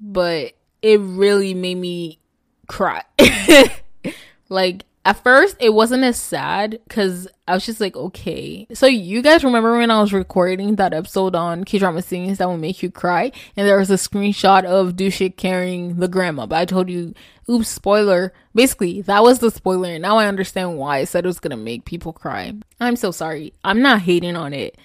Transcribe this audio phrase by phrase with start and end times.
[0.00, 2.18] but it really made me
[2.66, 3.02] cry.
[4.48, 8.66] like at first it wasn't as sad because I was just like, okay.
[8.74, 12.46] So you guys remember when I was recording that episode on K drama scenes that
[12.46, 16.44] will make you cry, and there was a screenshot of Dushik carrying the grandma.
[16.44, 17.14] But I told you,
[17.48, 18.34] oops, spoiler.
[18.54, 19.88] Basically, that was the spoiler.
[19.88, 22.52] And now I understand why I said it was gonna make people cry.
[22.78, 23.54] I'm so sorry.
[23.64, 24.76] I'm not hating on it.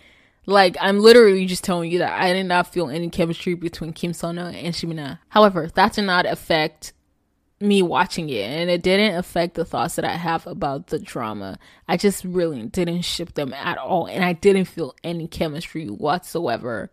[0.46, 4.12] Like I'm literally just telling you that I did not feel any chemistry between Kim
[4.12, 5.20] Seon-ho and Shin Min-a.
[5.30, 6.94] However, that did not affect
[7.60, 11.58] me watching it and it didn't affect the thoughts that I have about the drama.
[11.88, 16.92] I just really didn't ship them at all and I didn't feel any chemistry whatsoever.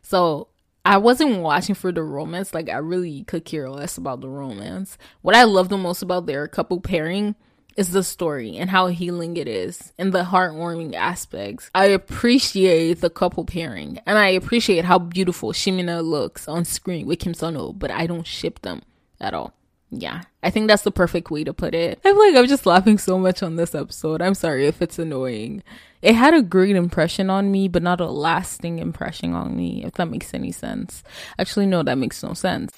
[0.00, 0.48] So
[0.84, 4.96] I wasn't watching for the romance, like I really could care less about the romance.
[5.22, 7.34] What I love the most about their couple pairing
[7.76, 11.70] is the story and how healing it is and the heartwarming aspects.
[11.74, 17.06] I appreciate the couple pairing and I appreciate how beautiful Shin Min-a looks on screen
[17.06, 18.82] with Kim Seon-ho, but I don't ship them
[19.20, 19.54] at all
[19.94, 22.00] yeah, I think that's the perfect way to put it.
[22.02, 24.22] I feel like I'm just laughing so much on this episode.
[24.22, 25.62] I'm sorry if it's annoying.
[26.00, 29.92] It had a great impression on me, but not a lasting impression on me, if
[29.94, 31.04] that makes any sense.
[31.38, 32.72] Actually, no, that makes no sense.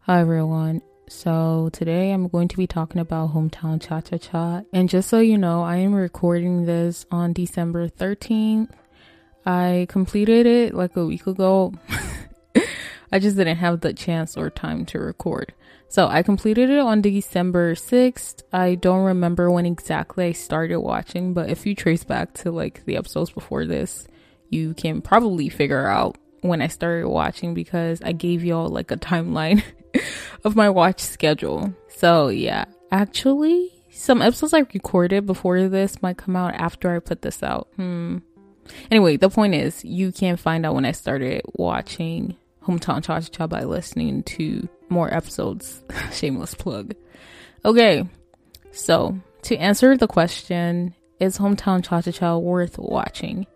[0.00, 0.80] Hi, everyone.
[1.12, 4.62] So, today I'm going to be talking about Hometown Cha Cha Cha.
[4.72, 8.70] And just so you know, I am recording this on December 13th.
[9.44, 11.74] I completed it like a week ago.
[13.12, 15.52] I just didn't have the chance or time to record.
[15.88, 18.44] So I completed it on December 6th.
[18.52, 22.84] I don't remember when exactly I started watching, but if you trace back to like
[22.84, 24.06] the episodes before this,
[24.48, 28.96] you can probably figure out when I started watching because I gave y'all like a
[28.96, 29.64] timeline
[30.44, 31.74] of my watch schedule.
[31.96, 37.22] So yeah, actually, some episodes I recorded before this might come out after I put
[37.22, 37.68] this out.
[37.76, 38.18] Hmm.
[38.90, 43.46] Anyway, the point is, you can find out when I started watching Hometown Cha Cha
[43.46, 45.82] by listening to more episodes.
[46.12, 46.94] Shameless plug.
[47.64, 48.08] Okay,
[48.72, 53.46] so to answer the question, is Hometown Cha Cha Cha worth watching?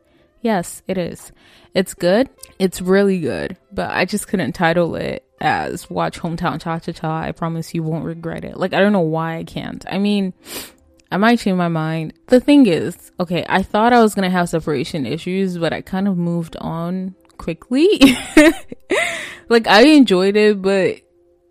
[0.43, 1.33] Yes, it is.
[1.75, 2.28] It's good.
[2.59, 7.21] It's really good, but I just couldn't title it as Watch Hometown Cha Cha Cha.
[7.21, 8.56] I promise you won't regret it.
[8.56, 9.84] Like, I don't know why I can't.
[9.88, 10.32] I mean,
[11.12, 12.15] I might change my mind.
[12.27, 16.09] The thing is, okay, I thought I was gonna have separation issues, but I kind
[16.09, 18.00] of moved on quickly.
[19.49, 21.03] like, I enjoyed it, but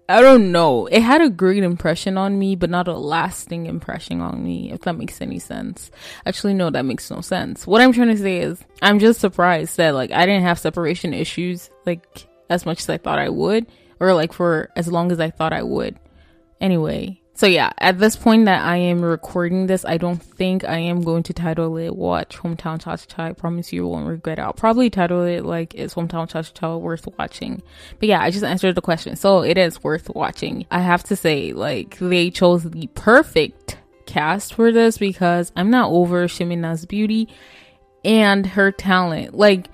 [0.10, 0.88] I don't know.
[0.88, 4.82] It had a great impression on me, but not a lasting impression on me, if
[4.82, 5.92] that makes any sense.
[6.26, 7.68] Actually, no, that makes no sense.
[7.68, 11.14] What I'm trying to say is, I'm just surprised that, like, I didn't have separation
[11.14, 13.68] issues, like, as much as I thought I would,
[14.04, 15.98] or, like, for as long as I thought I would.
[16.60, 20.78] Anyway, so yeah, at this point that I am recording this, I don't think I
[20.78, 23.26] am going to title it Watch Hometown Cha Cha Cha.
[23.26, 24.44] I promise you won't regret it.
[24.44, 27.64] I'll probably title it like Is Hometown Cha Cha Cha worth watching?
[28.00, 29.16] But yeah, I just answered the question.
[29.16, 30.68] So it is worth watching.
[30.70, 35.90] I have to say, like, they chose the perfect cast for this because I'm not
[35.90, 37.30] over Shin Min-a's beauty
[38.06, 39.34] and her talent.
[39.34, 39.70] Like,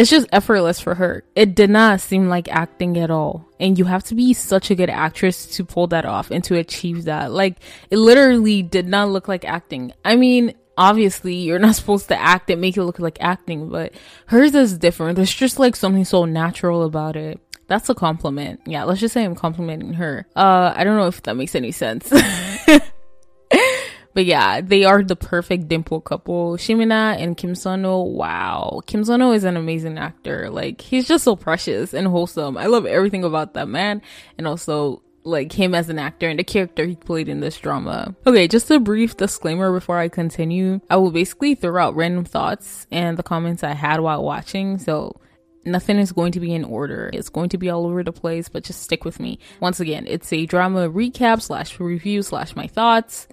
[0.00, 1.24] it's just effortless for her.
[1.36, 3.46] It did not seem like acting at all.
[3.60, 6.56] And you have to be such a good actress to pull that off and to
[6.56, 7.32] achieve that.
[7.32, 7.58] Like,
[7.90, 9.92] it literally did not look like acting.
[10.02, 13.92] I mean, obviously, you're not supposed to act and make it look like acting, but
[14.24, 15.16] hers is different.
[15.16, 17.38] There's just like something so natural about it.
[17.66, 18.62] That's a compliment.
[18.64, 20.26] Yeah, let's just say I'm complimenting her.
[20.34, 22.10] Uh, I don't know if that makes any sense.
[24.12, 26.56] But yeah, they are the perfect dimple couple.
[26.56, 28.80] Shin Min-a and Kim Seon-ho, wow.
[28.86, 30.50] Kim Seon-ho is an amazing actor.
[30.50, 32.56] Like, he's just so precious and wholesome.
[32.56, 34.02] I love everything about that man.
[34.36, 38.14] And also, like him as an actor and the character he played in this drama.
[38.26, 40.80] Okay, just a brief disclaimer before I continue.
[40.88, 44.78] I will basically throw out random thoughts and the comments I had while watching.
[44.78, 45.20] So
[45.64, 47.10] nothing is going to be in order.
[47.12, 49.38] It's going to be all over the place, but just stick with me.
[49.60, 53.28] Once again, it's a drama recap slash review slash my thoughts.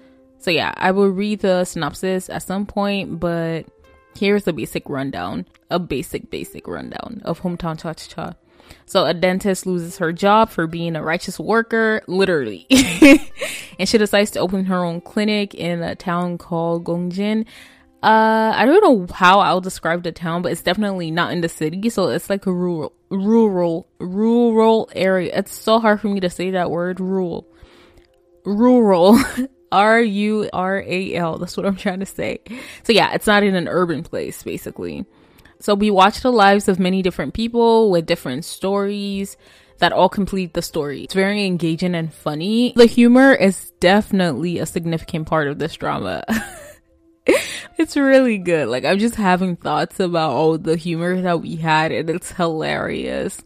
[0.47, 3.65] So yeah, I will read the synopsis at some point, but
[4.17, 8.33] here's the basic rundown, a basic, basic rundown of Hometown Cha Cha Cha.
[8.85, 12.65] So a dentist loses her job for being a righteous worker, literally.
[13.77, 17.45] and she decides to open her own clinic in a town called Gongjin.
[18.01, 21.49] Uh, I don't know how I'll describe the town, but it's definitely not in the
[21.49, 21.89] city.
[21.89, 25.33] So it's like a rural, rural, rural area.
[25.35, 27.49] It's so hard for me to say that word, rural.
[28.45, 29.19] Rural
[29.71, 31.37] R U R A L.
[31.37, 32.39] That's what I'm trying to say.
[32.83, 35.05] So yeah, it's not in an urban place, basically.
[35.59, 39.37] So we watch the lives of many different people with different stories
[39.79, 41.03] that all complete the story.
[41.03, 42.73] It's very engaging and funny.
[42.75, 46.23] The humor is definitely a significant part of this drama.
[47.77, 48.67] it's really good.
[48.67, 53.43] Like I'm just having thoughts about all the humor that we had and it's hilarious.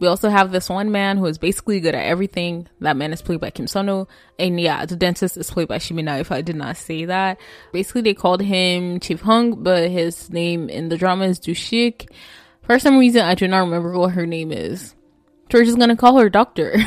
[0.00, 2.68] We also have this one man who is basically good at everything.
[2.80, 4.08] That man is played by Kim Seon-ho.
[4.38, 7.40] And yeah, the dentist is played by Shin Min-a if I did not say that.
[7.72, 12.10] Basically they called him Chief Hong, but his name in the drama is Dushik.
[12.62, 14.94] For some reason I do not remember what her name is.
[15.52, 16.76] We're just gonna call her Doctor.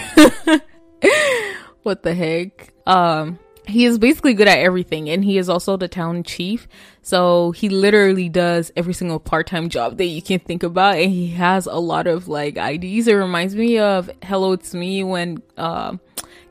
[1.84, 2.74] what the heck?
[2.86, 6.68] Um he is basically good at everything and he is also the town chief.
[7.02, 11.28] So he literally does every single part-time job that you can think about and he
[11.32, 15.96] has a lot of like ids it reminds me of hello it's me when uh,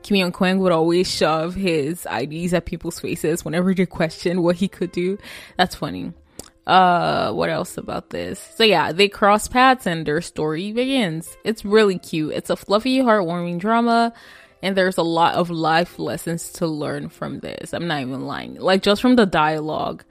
[0.03, 4.55] kim young kwang would always shove his ids at people's faces whenever they question what
[4.55, 5.17] he could do.
[5.57, 6.13] That's funny.
[6.65, 8.39] Uh what else about this?
[8.55, 11.35] So yeah they cross paths and their story begins.
[11.43, 12.33] It's really cute.
[12.33, 14.13] It's a fluffy heartwarming drama
[14.61, 17.73] and there's a lot of life lessons to learn from this.
[17.73, 18.55] I'm not even lying.
[18.55, 20.03] Like just from the dialogue,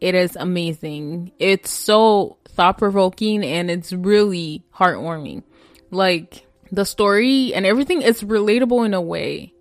[0.00, 1.32] it is amazing.
[1.38, 5.42] It's so thought provoking and it's really heartwarming.
[5.90, 9.52] Like the story and everything is relatable in a way.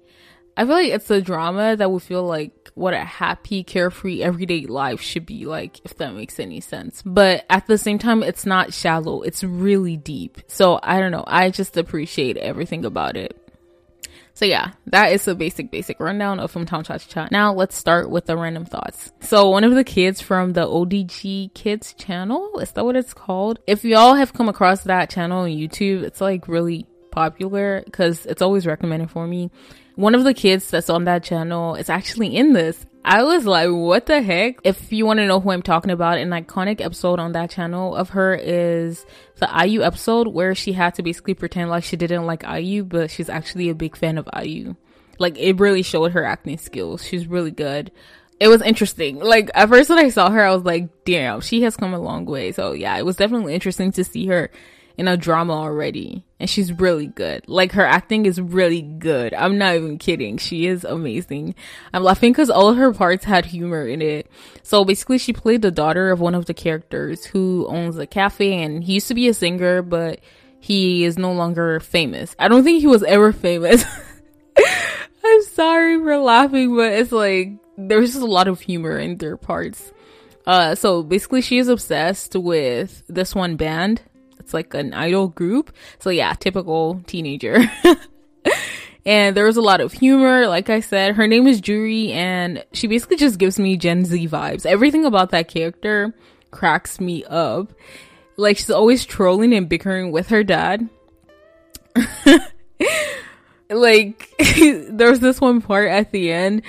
[0.55, 4.65] I feel like it's a drama that would feel like what a happy, carefree, everyday
[4.65, 7.01] life should be like, if that makes any sense.
[7.03, 9.21] But at the same time, it's not shallow.
[9.21, 10.39] It's really deep.
[10.47, 11.23] So I don't know.
[11.25, 13.42] I just appreciate everything about it.
[14.35, 17.27] So yeah, that is a basic, basic rundown of Hometown Cha Cha.
[17.31, 19.11] Now let's start with the random thoughts.
[19.21, 23.59] So one of the kids from the ODG Kids channel, is that what it's called?
[23.67, 28.41] If y'all have come across that channel on YouTube, it's like really popular because it's
[28.41, 29.51] always recommended for me.
[29.95, 32.85] One of the kids that's on that channel is actually in this.
[33.05, 34.59] I was like, what the heck?
[34.63, 37.95] If you want to know who I'm talking about, an iconic episode on that channel
[37.95, 39.05] of her is
[39.37, 43.11] the IU episode where she had to basically pretend like she didn't like IU, but
[43.11, 44.75] she's actually a big fan of IU.
[45.19, 47.05] Like, it really showed her acting skills.
[47.05, 47.91] She's really good.
[48.39, 49.19] It was interesting.
[49.19, 51.99] Like, at first when I saw her, I was like, damn, she has come a
[51.99, 52.53] long way.
[52.53, 54.49] So yeah, it was definitely interesting to see her
[54.97, 56.25] in a drama already.
[56.43, 57.47] And she's really good.
[57.47, 59.33] Like her acting is really good.
[59.33, 60.37] I'm not even kidding.
[60.37, 61.55] She is amazing.
[61.93, 64.29] I'm laughing because all her parts had humor in it.
[64.61, 68.61] So basically she played the daughter of one of the characters who owns a cafe
[68.61, 70.19] and he used to be a singer, but
[70.59, 72.35] he is no longer famous.
[72.37, 73.85] I don't think he was ever famous.
[75.25, 79.37] I'm sorry for laughing, but it's like there's just a lot of humor in their
[79.37, 79.93] parts.
[80.45, 84.01] Uh, so basically she is obsessed with this one band
[84.43, 85.73] it's like an idol group.
[85.99, 87.63] So yeah, typical teenager.
[89.05, 90.47] and there was a lot of humor.
[90.47, 94.27] Like I said, her name is Juri and she basically just gives me Gen Z
[94.27, 94.65] vibes.
[94.65, 96.13] Everything about that character
[96.51, 97.73] cracks me up.
[98.35, 100.89] Like she's always trolling and bickering with her dad.
[103.69, 104.29] like
[104.89, 106.61] there's this one part at the end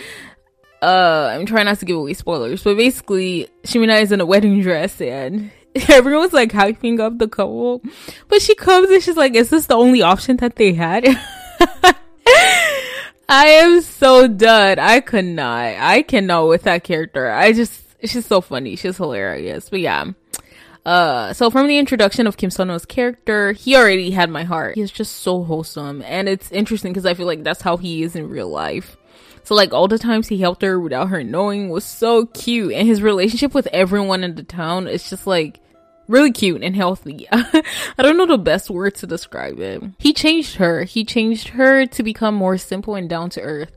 [0.82, 4.27] uh i'm trying not to give away spoilers but basically shin min-a is in a
[4.27, 5.50] wedding dress and
[5.88, 7.82] everyone's like hyping up the couple,
[8.29, 11.05] but she comes and she's like, "Is this the only option that they had?"
[13.29, 14.79] I am so done.
[14.79, 15.65] I could not.
[15.65, 17.31] I cannot with that character.
[17.31, 18.76] I just she's so funny.
[18.76, 19.69] She's hilarious.
[19.71, 20.12] But yeah.
[20.85, 24.75] Uh, so from the introduction of Kim Seon-ho's character, he already had my heart.
[24.75, 28.15] He's just so wholesome, and it's interesting because I feel like that's how he is
[28.15, 28.99] in real life.
[29.44, 32.87] So like all the times he helped her without her knowing was so cute, and
[32.87, 35.61] his relationship with everyone in the town is just like
[36.09, 37.27] really cute and healthy.
[37.33, 37.62] I
[37.99, 39.83] don't know the best word to describe it.
[39.99, 40.85] He changed her.
[40.85, 43.77] He changed her to become more simple and down to earth.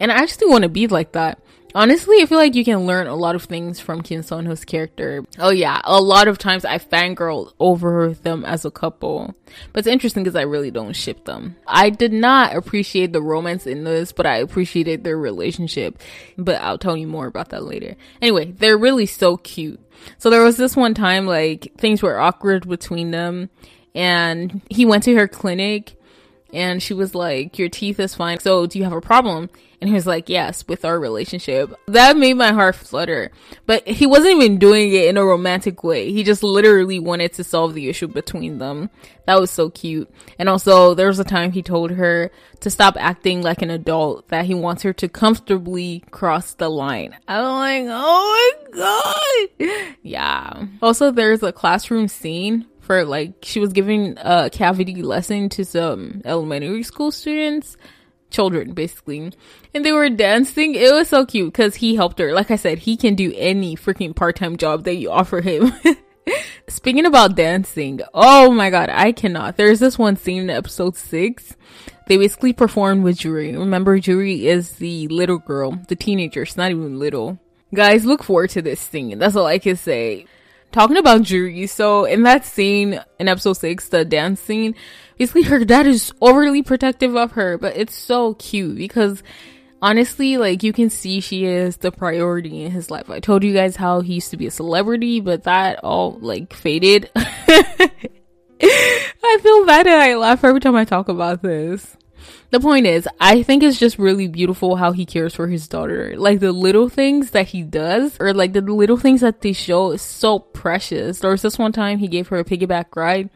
[0.00, 1.38] And I actually want to be like that.
[1.74, 5.24] Honestly, I feel like you can learn a lot of things from Kim Seon-ho's character.
[5.38, 9.34] Oh yeah, a lot of times I fangirl over them as a couple.
[9.72, 11.56] But it's interesting because I really don't ship them.
[11.66, 16.00] I did not appreciate the romance in this, but I appreciated their relationship.
[16.38, 17.96] But I'll tell you more about that later.
[18.22, 19.80] Anyway, they're really so cute.
[20.16, 23.50] So there was this one time like things were awkward between them
[23.94, 25.97] and he went to her clinic
[26.52, 28.38] and she was like, Your teeth is fine.
[28.38, 29.50] So do you have a problem?
[29.80, 31.72] And he was like, Yes, with our relationship.
[31.86, 33.30] That made my heart flutter.
[33.66, 36.10] But he wasn't even doing it in a romantic way.
[36.10, 38.90] He just literally wanted to solve the issue between them.
[39.26, 40.10] That was so cute.
[40.38, 44.28] And also, there was a time he told her to stop acting like an adult,
[44.28, 47.16] that he wants her to comfortably cross the line.
[47.28, 49.96] I'm like, Oh my god.
[50.02, 50.66] Yeah.
[50.80, 56.22] Also, there's a classroom scene for like she was giving a cavity lesson to some
[56.24, 57.76] elementary school students
[58.30, 59.30] children basically
[59.74, 62.78] and they were dancing it was so cute because he helped her like i said
[62.78, 65.70] he can do any freaking part-time job that you offer him
[66.68, 71.56] speaking about dancing oh my god i cannot there's this one scene in episode six
[72.06, 73.54] they basically performed with Juri.
[73.54, 76.46] Remember, Juri is the little girl, the teenager.
[76.46, 77.38] She's not even little.
[77.74, 79.18] Guys, look forward to this scene.
[79.18, 80.24] That's all I can say
[80.72, 84.74] talking about Juri, so in that scene in episode six, the dance scene,
[85.18, 89.22] basically her dad is overly protective of her, but it's so cute because
[89.82, 93.10] honestly, like you can see she is the priority in his life.
[93.10, 96.52] I told you guys how he used to be a celebrity, but that all like
[96.52, 97.10] faded.
[98.60, 101.96] I feel bad and I laugh every time I talk about this.
[102.50, 106.14] The point is, I think it's just really beautiful how he cares for his daughter.
[106.16, 109.92] Like the little things that he does, or like the little things that they show
[109.92, 111.20] is so precious.
[111.20, 113.30] There was this one time he gave her a piggyback ride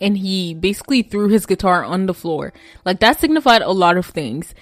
[0.00, 2.52] and he basically threw his guitar on the floor.
[2.84, 4.54] Like that signified a lot of things.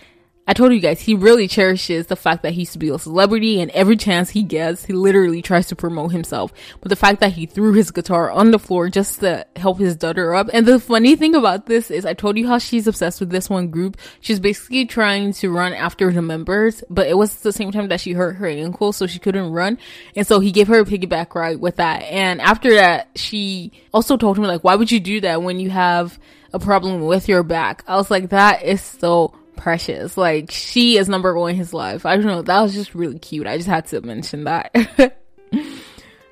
[0.49, 2.99] I told you guys, he really cherishes the fact that he used to be a
[2.99, 6.53] celebrity and every chance he gets, he literally tries to promote himself.
[6.81, 9.97] But the fact that he threw his guitar on the floor just to help his
[9.97, 10.49] daughter up.
[10.53, 13.51] And the funny thing about this is I told you how she's obsessed with this
[13.51, 13.97] one group.
[14.21, 18.01] She's basically trying to run after the members, but it was the same time that
[18.01, 19.79] she hurt her ankle, so she couldn't run.
[20.15, 22.03] And so he gave her a piggyback ride with that.
[22.03, 25.71] And after that, she also told him like, why would you do that when you
[25.71, 26.21] have
[26.53, 27.83] a problem with your back?
[27.89, 30.17] I was like, that is so precious.
[30.17, 32.07] Like she is number one in his life.
[32.07, 32.43] I don't know.
[32.43, 33.47] That was just really cute.
[33.47, 34.73] I just had to mention that.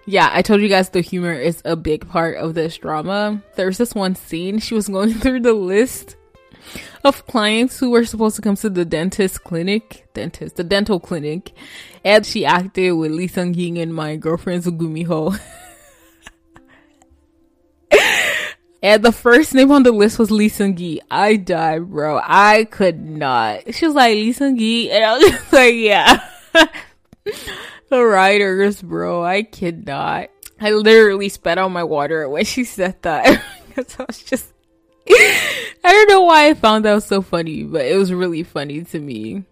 [0.07, 3.43] yeah, I told you guys the humor is a big part of this drama.
[3.57, 4.59] There's this one scene.
[4.59, 6.17] She was going through the list
[7.05, 11.53] of clients who were supposed to come to the dentist clinic, dentist, the dental clinic,
[12.05, 15.39] and she acted with Lee Seung Gi and my girlfriend Gumiho.
[18.85, 21.01] And the first name on the list was Lee Seung Gi.
[21.11, 22.21] I died, bro.
[22.23, 23.75] I could not.
[23.75, 26.23] She was like Lee Seung Gi, and I was just like, yeah.
[27.89, 29.25] the writers, bro.
[29.25, 30.29] I cannot.
[30.61, 34.53] I literally spat out my water when she said that because I was just.
[35.09, 39.01] I don't know why I found that so funny, but it was really funny to
[39.01, 39.45] me.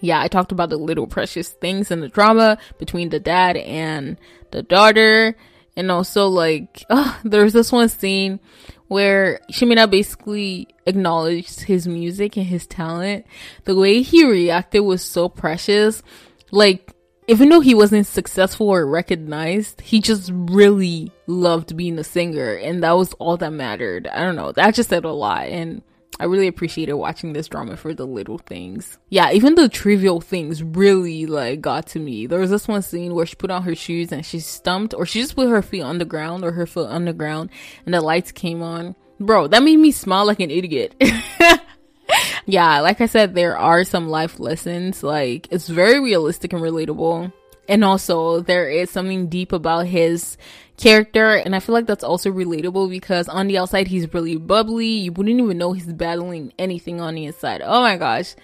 [0.00, 4.18] Yeah, I talked about the little precious things in the drama between the dad and
[4.52, 5.34] the daughter
[5.78, 8.40] and also like oh, there's this one scene
[8.88, 13.26] where Shin Min-a basically acknowledged his music and his talent.
[13.64, 16.02] The way he reacted was so precious.
[16.50, 16.92] Like
[17.28, 22.82] even though he wasn't successful or recognized, he just really loved being a singer and
[22.82, 24.06] that was all that mattered.
[24.08, 24.52] I don't know.
[24.52, 25.82] That just said a lot and
[26.20, 28.98] I really appreciated watching this drama for the little things.
[29.08, 32.26] Yeah, even the trivial things really like got to me.
[32.26, 35.06] There was this one scene where she put on her shoes and she stumped or
[35.06, 37.50] she just put her feet on the ground or her foot on the ground
[37.84, 38.96] and the lights came on.
[39.20, 40.94] Bro, that made me smile like an idiot.
[42.46, 45.02] yeah, like I said, there are some life lessons.
[45.02, 47.32] Like, it's very realistic and relatable.
[47.68, 50.38] And also, there is something deep about his
[50.78, 54.86] character and i feel like that's also relatable because on the outside he's really bubbly.
[54.86, 57.62] You wouldn't even know he's battling anything on the inside.
[57.64, 58.34] Oh my gosh.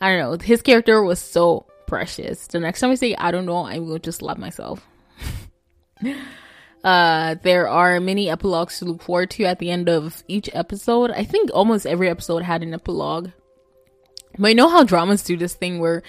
[0.00, 0.44] I don't know.
[0.44, 2.46] His character was so precious.
[2.48, 4.84] The next time i say i don't know i will just slap myself.
[6.84, 11.10] Uh there are many epilogues to look forward to at the end of each episode.
[11.10, 13.30] I think almost every episode had an epilogue.
[14.38, 16.04] But you know how dramas do this thing where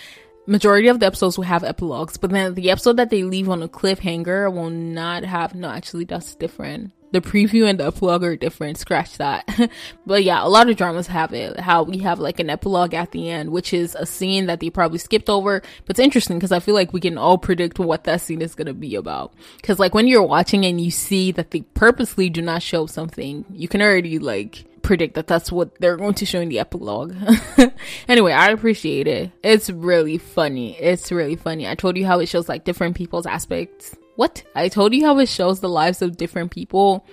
[0.47, 3.61] majority of the episodes will have epilogues, but then the episode that they leave on
[3.61, 5.53] a cliffhanger will not have.
[5.53, 6.93] No, actually, that's different.
[7.11, 8.77] The preview and the epilogue are different.
[8.77, 9.47] Scratch that.
[10.05, 11.57] but yeah, a lot of dramas have it.
[11.57, 14.69] How we have like an epilogue at the end, which is a scene that they
[14.69, 15.61] probably skipped over.
[15.85, 18.55] But it's interesting because I feel like we can all predict what that scene is
[18.55, 19.33] going to be about.
[19.55, 23.45] Because like when you're watching and you see that they purposely do not show something,
[23.53, 27.13] you can already like predict that that's what they're going to show in the epilogue.
[28.07, 29.31] anyway, I appreciate it.
[29.43, 30.77] It's really funny.
[30.79, 31.67] It's really funny.
[31.67, 33.97] I told you how it shows like different people's aspects.
[34.15, 34.43] What?
[34.55, 37.05] I told you how it shows the lives of different people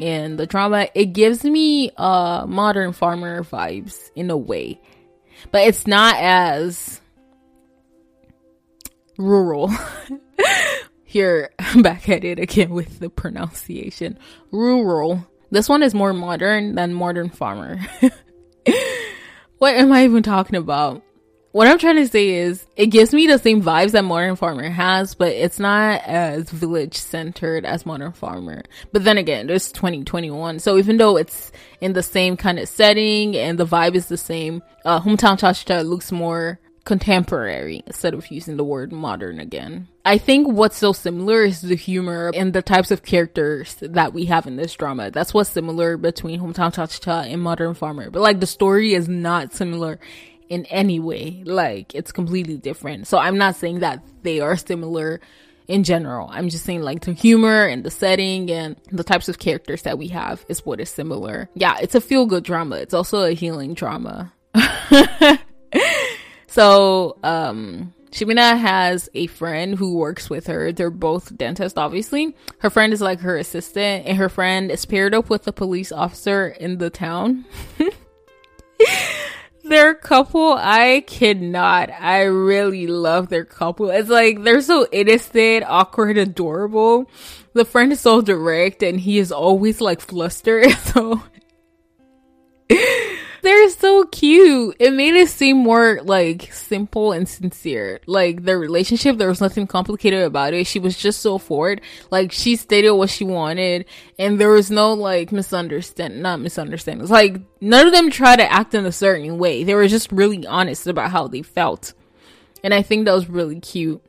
[0.00, 0.88] and the drama.
[0.92, 4.80] It gives me uh modern farmer vibes in a way.
[5.52, 7.00] But it's not as
[9.16, 9.70] rural.
[11.04, 14.18] Here, back at it again with the pronunciation.
[14.50, 17.78] Rural this one is more modern than Modern Farmer.
[19.58, 21.02] what am I even talking about?
[21.52, 24.68] What I'm trying to say is it gives me the same vibes that Modern Farmer
[24.70, 28.62] has, but it's not as village centered as Modern Farmer.
[28.92, 30.60] But then again, it's 2021.
[30.60, 34.16] So even though it's in the same kind of setting and the vibe is the
[34.16, 39.88] same, uh, Hometown Cha Cha looks more contemporary instead of using the word modern again.
[40.04, 44.24] I think what's so similar is the humor and the types of characters that we
[44.26, 45.10] have in this drama.
[45.10, 48.10] That's what's similar between Hometown Cha Cha and Modern Farmer.
[48.10, 49.98] But like the story is not similar
[50.48, 51.42] in any way.
[51.44, 53.06] Like it's completely different.
[53.06, 55.20] So I'm not saying that they are similar
[55.68, 56.28] in general.
[56.32, 59.98] I'm just saying like the humor and the setting and the types of characters that
[59.98, 61.48] we have is what is similar.
[61.54, 62.76] Yeah, it's a feel good drama.
[62.76, 64.32] It's also a healing drama.
[66.50, 70.72] So, um, Shin Min-a has a friend who works with her.
[70.72, 72.34] They're both dentists, obviously.
[72.58, 75.92] Her friend is like her assistant, and her friend is paired up with a police
[75.92, 77.44] officer in the town.
[79.64, 81.90] their couple, I cannot.
[81.90, 83.90] I really love their couple.
[83.90, 87.08] It's like they're so innocent, awkward, adorable.
[87.52, 90.66] The friend is so direct, and he is always like flustered.
[90.78, 91.22] So
[93.42, 94.76] they're so cute.
[94.78, 98.00] It made it seem more like simple and sincere.
[98.06, 100.66] Like their relationship, there was nothing complicated about it.
[100.66, 101.80] She was just so forward.
[102.10, 103.86] Like she stated what she wanted
[104.18, 107.10] and there was no like misunderstand not misunderstandings.
[107.10, 109.64] Like none of them tried to act in a certain way.
[109.64, 111.94] They were just really honest about how they felt.
[112.62, 114.02] And I think that was really cute.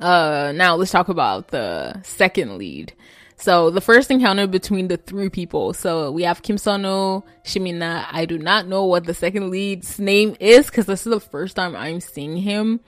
[0.00, 2.92] Uh now let's talk about the second lead.
[3.40, 5.72] So the first encounter between the three people.
[5.72, 8.06] So we have Kim Seon-ho, Shimina.
[8.10, 11.54] I do not know what the second lead's name is because this is the first
[11.54, 12.80] time I'm seeing him.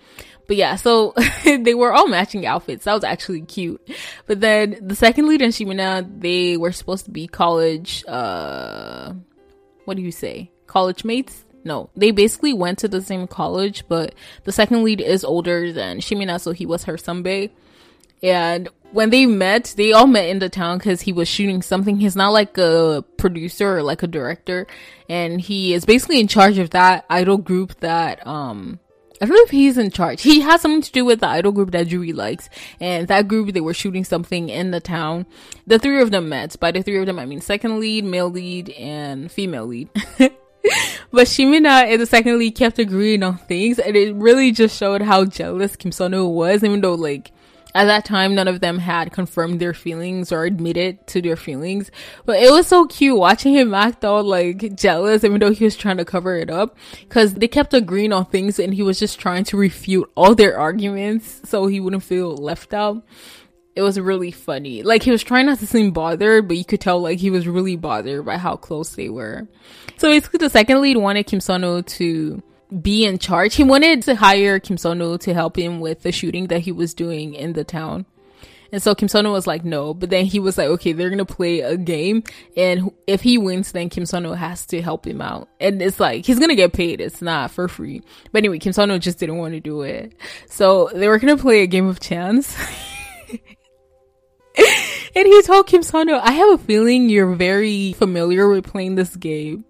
[0.49, 1.15] But yeah, so
[1.45, 2.85] they were all matching outfits.
[2.85, 3.81] That was actually cute.
[4.27, 9.13] But then the second lead and Shin Min-a, they were supposed to be college, uh,
[9.85, 10.51] what do you say?
[10.67, 11.45] College mates?
[11.63, 16.01] No, they basically went to the same college, but the second lead is older than
[16.01, 17.51] Shin Min-a, so he was her sunbae.
[18.23, 21.97] And when they met, they all met in the town because he was shooting something.
[21.99, 24.67] He's not like a producer or like a director,
[25.09, 28.81] and he is basically in charge of that idol group that um
[29.23, 30.23] I don't know if he's in charge.
[30.23, 32.49] He has something to do with the idol group that Juri likes.
[32.81, 35.27] And that group, they were shooting something in the town.
[35.67, 36.59] The three of them met.
[36.59, 39.91] By the three of them, I mean second lead, male lead, and female lead.
[41.13, 43.79] but Shin Min-a and the second lead kept agreeing on things.
[43.79, 47.31] And it really just showed how jealous Kim Seon-ho was, even though like
[47.75, 51.91] at that time, none of them had confirmed their feelings or admitted to their feelings.
[52.25, 55.77] But it was so cute watching him act all like jealous, even though he was
[55.77, 56.77] trying to cover it up.
[57.09, 60.59] Cause they kept agreeing on things and he was just trying to refute all their
[60.59, 63.05] arguments so he wouldn't feel left out.
[63.77, 64.83] It was really funny.
[64.83, 67.47] Like he was trying not to seem bothered, but you could tell like he was
[67.47, 69.47] really bothered by how close they were.
[69.97, 72.43] So basically the second lead wanted Kim Seon-ho to
[72.83, 73.55] be in charge.
[73.55, 76.95] He wanted to hire Kim Seon-ho to help him with the shooting that he was
[76.95, 78.07] doing in the town.
[78.73, 81.25] And so Kim Seon-ho was like, no, but then he was like, okay, they're gonna
[81.25, 82.23] play a game,
[82.57, 86.25] and if he wins, then Kim Seon-ho has to help him out, and it's like
[86.25, 87.01] he's gonna get paid.
[87.01, 88.03] It's not for free.
[88.31, 90.13] But anyway, Kim Seon-ho just didn't want to do it,
[90.47, 92.57] so they were gonna play a game of chance.
[95.17, 99.17] and he told Kim Seon-ho, I have a feeling you're very familiar with playing this
[99.17, 99.65] game.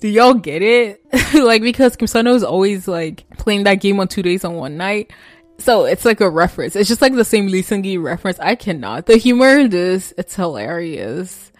[0.00, 1.02] Do y'all get it?
[1.34, 4.76] like because Kim Seon-ho is always like playing that game on two days on one
[4.76, 5.12] night.
[5.58, 6.74] So it's like a reference.
[6.74, 8.38] It's just like the same Lee Seung-gi reference.
[8.40, 9.06] I cannot.
[9.06, 11.52] The humor in this, it's hilarious.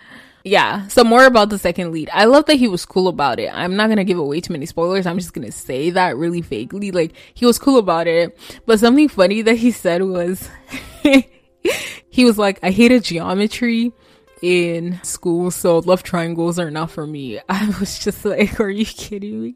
[0.42, 0.86] Yeah.
[0.88, 2.08] So more about the second lead.
[2.12, 3.50] I love that he was cool about it.
[3.52, 5.06] I'm not gonna give away too many spoilers.
[5.06, 6.92] I'm just gonna say that really vaguely.
[6.92, 8.38] Like he was cool about it.
[8.64, 10.48] But something funny that he said was
[12.08, 13.92] he was like, I hated geometry
[14.42, 17.40] in school, so love triangles are not for me.
[17.48, 19.54] I was just like, are you kidding me?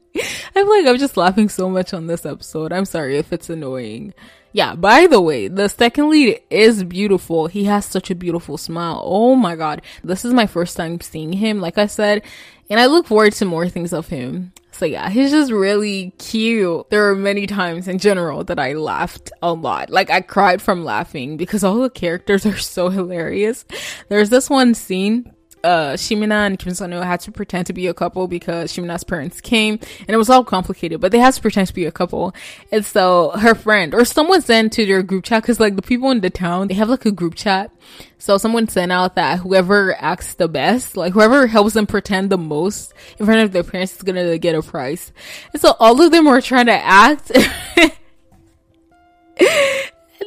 [0.55, 2.73] I'm like, I'm just laughing so much on this episode.
[2.73, 4.15] I'm sorry if it's annoying.
[4.55, 7.49] Yeah, by the way, the second lead is beautiful.
[7.49, 9.03] He has such a beautiful smile.
[9.05, 9.83] Oh my god.
[10.05, 12.23] This is my first time seeing him, like I said,
[12.71, 14.53] and I look forward to more things of him.
[14.71, 16.89] So yeah, he's just really cute.
[16.91, 19.91] There are many times in general that I laughed a lot.
[19.91, 23.65] Like I cried from laughing because all the characters are so hilarious.
[24.09, 25.33] There's this one scene
[25.65, 28.85] uh, Shin Min-a and Kim Seon-ho had to pretend to be a couple because Shin
[28.85, 31.87] Min-a's parents came and it was all complicated, but they had to pretend to be
[31.87, 32.35] a couple.
[32.71, 36.11] And so her friend or someone sent to their group chat because like the people
[36.11, 37.73] in the town, they have like a group chat.
[38.19, 42.39] So someone sent out that whoever acts the best, like whoever helps them pretend the
[42.39, 45.13] most in front of their parents is gonna get a prize.
[45.53, 47.29] And so all of them were trying to act.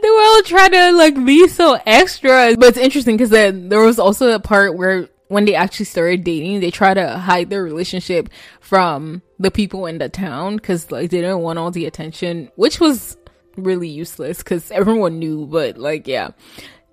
[0.01, 2.55] they were all trying to like be so extra.
[2.57, 6.23] But it's interesting because then there was also a part where when they actually started
[6.23, 8.29] dating, they try to hide their relationship
[8.61, 12.79] from the people in the town because like they didn't want all the attention, which
[12.79, 13.17] was
[13.55, 15.45] really useless because everyone knew.
[15.45, 16.29] But like, yeah.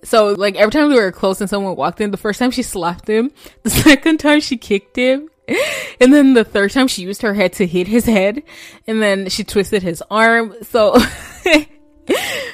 [0.02, 2.62] So like every time we were close and someone walked in, the first time she
[2.62, 3.30] slapped him,
[3.62, 5.28] the second time she kicked him,
[6.00, 8.42] and then the third time she used her head to hit his head,
[8.86, 10.54] and then she twisted his arm.
[10.62, 10.96] So.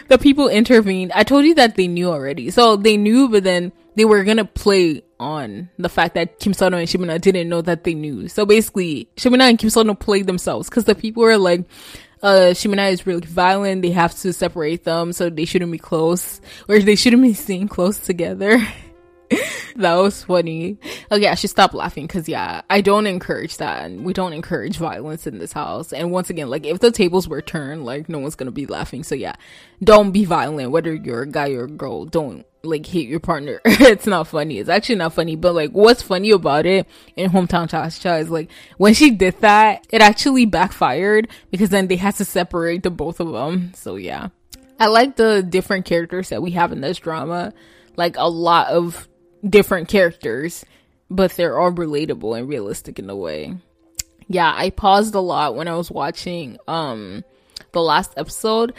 [0.09, 1.11] the people intervened.
[1.13, 2.51] I told you that they knew already.
[2.51, 6.79] So they knew, but then they were gonna play on the fact that Kim Seon-ho
[6.79, 8.29] and Shin Min-a didn't know that they knew.
[8.29, 11.65] So basically, Shin Min-a and Kim Seon-ho played themselves because the people were like,
[12.23, 13.83] uh, Shin Min-a is really violent.
[13.83, 17.69] They have to separate them, so they shouldn't be close, or they shouldn't be seen
[17.69, 18.67] close together.
[19.77, 20.79] that was funny.
[21.11, 24.77] Okay, I should stop laughing because yeah, I don't encourage that, and we don't encourage
[24.77, 25.93] violence in this house.
[25.93, 29.03] And once again, like if the tables were turned, like no one's gonna be laughing.
[29.03, 29.35] So yeah,
[29.83, 32.05] don't be violent, whether you're a guy or a girl.
[32.05, 33.61] Don't like hate your partner.
[33.65, 34.59] it's not funny.
[34.59, 35.37] It's actually not funny.
[35.37, 39.87] But like, what's funny about it in hometown cha is like when she did that,
[39.91, 43.73] it actually backfired because then they had to separate the both of them.
[43.75, 44.29] So yeah,
[44.79, 47.53] I like the different characters that we have in this drama.
[47.97, 49.09] Like a lot of
[49.49, 50.65] different characters,
[51.11, 53.57] but they're all relatable and realistic in a way.
[54.29, 57.25] Yeah, I paused a lot when I was watching um
[57.73, 58.75] the last episode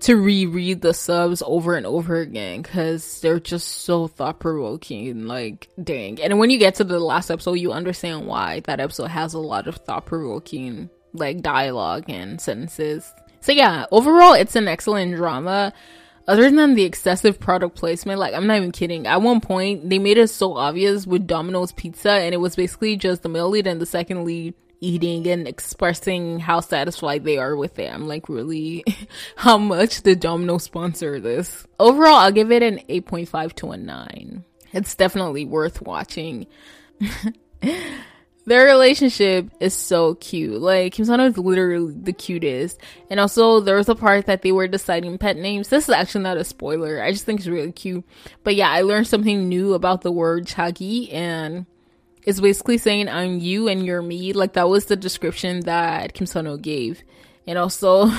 [0.00, 5.26] to reread the subs over and over again because they're just so thought provoking.
[5.26, 6.20] Like, dang.
[6.20, 9.38] And when you get to the last episode, you understand why that episode has a
[9.38, 13.12] lot of thought provoking, like, dialogue and sentences.
[13.40, 15.72] So, yeah, overall, it's an excellent drama.
[16.28, 19.06] Other than the excessive product placement, like, I'm not even kidding.
[19.06, 22.96] At one point, they made it so obvious with Domino's Pizza, and it was basically
[22.96, 27.56] just the male lead and the second lead eating and expressing how satisfied they are
[27.56, 27.92] with it.
[27.92, 28.84] I'm like, really?
[29.36, 31.66] how much did Domino sponsor this?
[31.78, 34.44] Overall, I'll give it an 8.5 to a 9.
[34.72, 36.46] It's definitely worth watching.
[38.50, 40.60] Their relationship is so cute.
[40.60, 42.80] Like Kim Seon-ho is literally the cutest.
[43.08, 45.68] And also there was a part that they were deciding pet names.
[45.68, 47.00] This is actually not a spoiler.
[47.00, 48.04] I just think it's really cute.
[48.42, 51.64] But yeah, I learned something new about the word chagi and
[52.24, 54.32] it's basically saying I'm you and you're me.
[54.32, 57.04] Like that was the description that Kim Seon-ho gave.
[57.46, 58.10] And also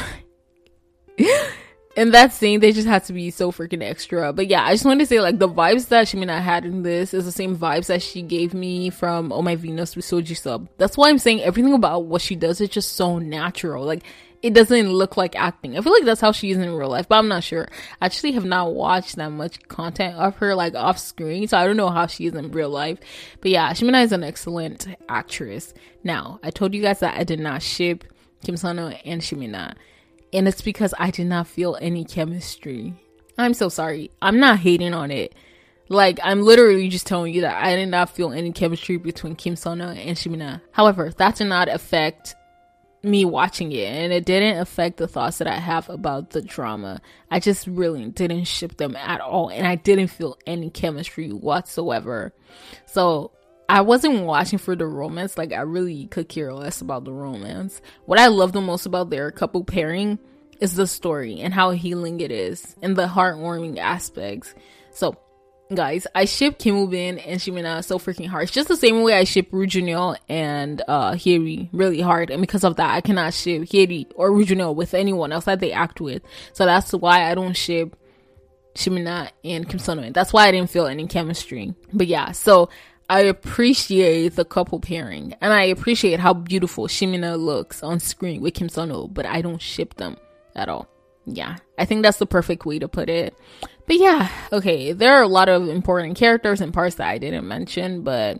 [2.01, 4.33] in that scene they just had to be so freaking extra.
[4.33, 6.81] But yeah, I just wanted to say like the vibes that Shin Min-a had in
[6.81, 10.19] this is the same vibes that she gave me from Oh My Venus with So
[10.19, 10.67] Ji-sub.
[10.77, 13.85] That's why I'm saying everything about what she does is just so natural.
[13.85, 14.01] Like
[14.41, 15.77] it doesn't look like acting.
[15.77, 17.67] I feel like that's how she is in real life, but I'm not sure.
[18.01, 21.67] I actually have not watched that much content of her like off screen, so I
[21.67, 22.97] don't know how she is in real life.
[23.41, 25.75] But yeah, Shin Min-a is an excellent actress.
[26.03, 28.03] Now, I told you guys that I did not ship
[28.43, 29.75] Kim Seon-ho and Shin Min-a,
[30.33, 32.93] and it's because I did not feel any chemistry.
[33.37, 34.11] I'm so sorry.
[34.21, 35.33] I'm not hating on it.
[35.89, 39.55] Like, I'm literally just telling you that I did not feel any chemistry between Kim
[39.55, 40.61] Seon-ho and Shin Min-a.
[40.71, 42.35] However, that did not affect
[43.03, 47.01] me watching it and it didn't affect the thoughts that I have about the drama.
[47.29, 52.33] I just really didn't ship them at all and I didn't feel any chemistry whatsoever.
[52.85, 53.31] So
[53.71, 57.81] I wasn't watching for the romance, like I really could care less about the romance.
[58.05, 60.19] What I love the most about their couple pairing
[60.59, 64.53] is the story and how healing it is and the heartwarming aspects.
[64.91, 65.15] So
[65.73, 68.43] guys, I ship Kim Woo Bin and Shin Min-a so freaking hard.
[68.43, 72.75] It's just the same way I ship Junyo and uh really hard, and because of
[72.75, 76.23] that, I cannot ship Hyeri or Junyo with anyone else that they act with.
[76.51, 77.95] So that's why I don't ship
[78.75, 80.11] Shin Min-a and Kim Seon-ho.
[80.11, 81.73] That's why I didn't feel any chemistry.
[81.93, 82.69] But yeah, so
[83.11, 88.39] I appreciate the couple pairing, and I appreciate how beautiful Shin Min-a looks on screen
[88.39, 90.15] with Kim Seon-ho, but I don't ship them
[90.55, 90.87] at all.
[91.25, 93.37] Yeah, I think that's the perfect way to put it.
[93.85, 97.45] But yeah, okay, there are a lot of important characters and parts that I didn't
[97.49, 98.39] mention, but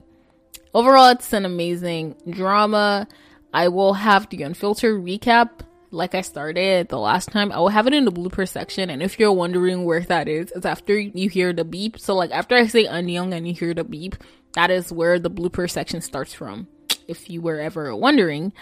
[0.74, 3.10] overall, it's an amazing drama.
[3.54, 5.50] I will have the unfiltered recap
[5.94, 7.52] like I started the last time.
[7.52, 10.50] I will have it in the blooper section, and if you're wondering where that is,
[10.56, 12.00] it's after you hear the beep.
[12.00, 14.16] So, like, after I say Anyoung and you hear the beep,
[14.54, 16.68] that is where the blooper section starts from,
[17.08, 18.54] if you were ever wondering.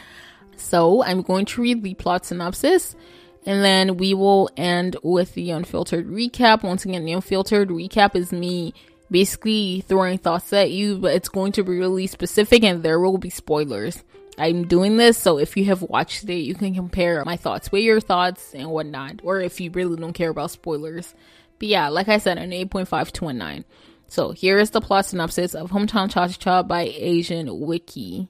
[0.56, 2.96] So, I'm going to read the plot synopsis
[3.46, 6.64] and then we will end with the unfiltered recap.
[6.64, 8.74] Once again, the unfiltered recap is me
[9.10, 13.18] basically throwing thoughts at you, but it's going to be really specific and there will
[13.18, 14.04] be spoilers.
[14.38, 17.84] I'm doing this so if you have watched it, you can compare my thoughts with
[17.84, 21.14] your thoughts and whatnot, or if you really don't care about spoilers.
[21.58, 23.66] But yeah, like I said, an 8.5 to a 9.
[24.10, 28.28] So here is the plot synopsis of Hometown Cha Cha by Asian Wiki.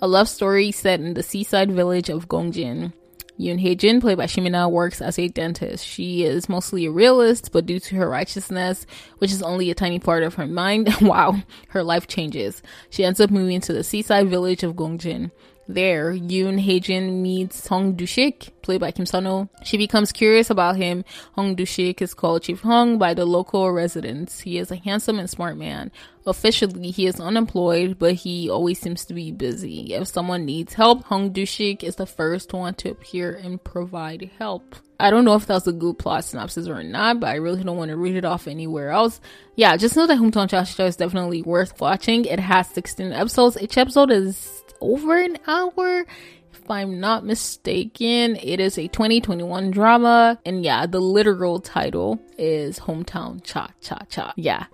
[0.00, 2.92] A love story set in the seaside village of Gongjin.
[3.38, 5.84] Yoon Hye Jin, played by Shin Min-a, works as a dentist.
[5.84, 8.86] She is mostly a realist, but due to her righteousness,
[9.18, 11.34] which is only a tiny part of her mind, wow,
[11.70, 12.62] her life changes.
[12.88, 15.32] She ends up moving to the seaside village of Gongjin.
[15.68, 19.48] There, Yoon Haejin meets Hong Dushik, played by Kim Seon-ho.
[19.64, 21.04] She becomes curious about him.
[21.32, 24.40] Hong Dushik is called Chief Hong by the local residents.
[24.40, 25.90] He is a handsome and smart man.
[26.24, 29.92] Officially, he is unemployed, but he always seems to be busy.
[29.94, 34.76] If someone needs help, Hong Dushik is the first one to appear and provide help.
[34.98, 37.76] I don't know if that's a good plot synopsis or not, but I really don't
[37.76, 39.20] want to read it off anywhere else.
[39.54, 42.24] Yeah, just know that Hometown Cha Cha is definitely worth watching.
[42.24, 43.58] It has 16 episodes.
[43.60, 46.06] Each episode is over an hour.
[46.52, 50.38] If I'm not mistaken, it is a 2021 drama.
[50.44, 54.32] And yeah, the literal title is Hometown Cha Cha Cha.
[54.36, 54.66] Yeah.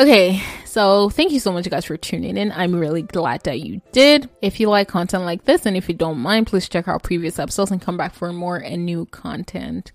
[0.00, 2.52] Okay, so thank you so much, guys, for tuning in.
[2.52, 4.30] I'm really glad that you did.
[4.40, 7.38] If you like content like this, and if you don't mind, please check out previous
[7.38, 9.92] episodes and come back for more and new content.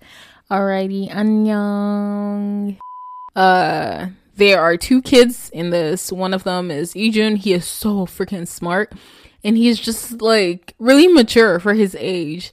[0.52, 2.78] Alrighty, annyeong.
[3.36, 6.12] Uh, there are two kids in this.
[6.12, 7.38] One of them is Ijun.
[7.38, 8.94] He is so freaking smart,
[9.44, 12.52] and he's just like really mature for his age.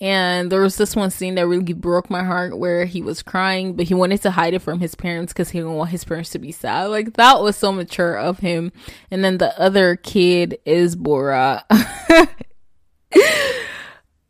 [0.00, 3.74] And there was this one scene that really broke my heart where he was crying,
[3.74, 6.30] but he wanted to hide it from his parents because he didn't want his parents
[6.30, 6.86] to be sad.
[6.86, 8.72] Like that was so mature of him.
[9.10, 11.66] And then the other kid is Bora.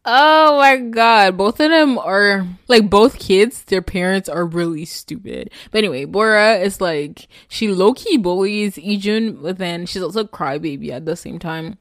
[0.04, 1.36] oh my god.
[1.36, 5.52] Both of them are like both kids, their parents are really stupid.
[5.70, 10.28] But anyway, Bora is like she low key bullies Ijun, but then she's also a
[10.28, 11.78] crybaby at the same time.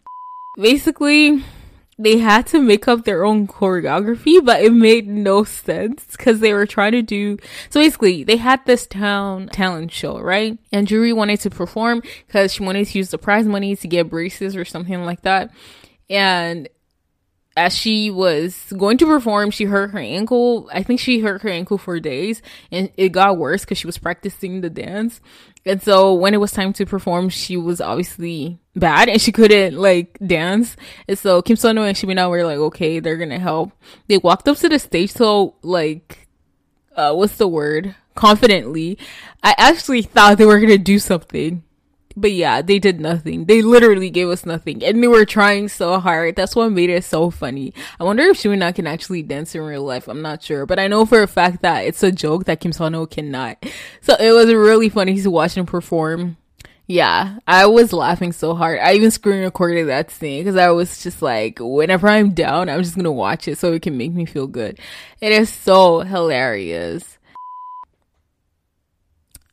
[0.57, 1.43] Basically,
[1.99, 6.53] they had to make up their own choreography, but it made no sense because they
[6.53, 7.37] were trying to do.
[7.69, 10.57] So basically, they had this town talent show, right?
[10.71, 14.09] And Juri wanted to perform because she wanted to use the prize money to get
[14.09, 15.51] braces or something like that.
[16.09, 16.69] And
[17.57, 20.69] as she was going to perform, she hurt her ankle.
[20.71, 23.97] I think she hurt her ankle for days and it got worse because she was
[23.97, 25.19] practicing the dance.
[25.65, 29.75] And so when it was time to perform, she was obviously bad and she couldn't
[29.75, 30.77] like dance.
[31.07, 33.71] And so Kim Seon-ho and Shin Min-a were like, okay, they're gonna help.
[34.07, 36.27] They walked up to the stage so like,
[36.95, 37.95] uh, what's the word?
[38.15, 38.97] Confidently.
[39.43, 41.63] I actually thought they were gonna do something
[42.19, 43.45] but yeah, they did nothing.
[43.45, 44.83] They literally gave us nothing.
[44.83, 46.35] And they were trying so hard.
[46.35, 47.73] That's what made it so funny.
[47.99, 50.07] I wonder if Shin Min-a can actually dance in real life.
[50.07, 50.65] I'm not sure.
[50.65, 53.65] But I know for a fact that it's a joke that Kim Seon-ho cannot.
[54.01, 56.37] So it was really funny to watch him perform.
[56.91, 58.79] Yeah, I was laughing so hard.
[58.79, 62.81] I even screen recorded that scene because I was just like, whenever I'm down, I'm
[62.81, 64.79] just gonna watch it so it can make me feel good.
[65.21, 67.18] It is so hilarious.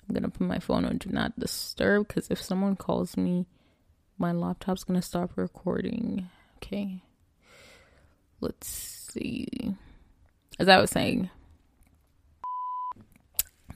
[0.09, 3.47] I'm gonna put my phone on do not disturb because if someone calls me,
[4.19, 6.29] my laptop's gonna stop recording.
[6.57, 7.03] Okay.
[8.41, 9.75] Let's see.
[10.59, 11.31] As I was saying,